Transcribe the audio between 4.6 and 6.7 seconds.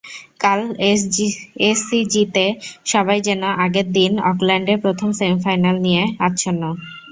প্রথম সেমিফাইনাল নিয়ে আচ্ছন্ন।